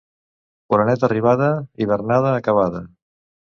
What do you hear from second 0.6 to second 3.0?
Oreneta arribada, hivernada acabada.